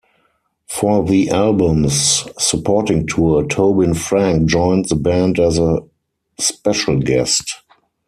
[0.67, 5.81] For the album's supporting tour, Tobin Frank joined the band as a
[6.39, 7.61] "special guest".